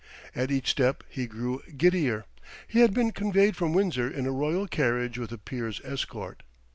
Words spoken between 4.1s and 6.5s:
a royal carriage with a peer's escort.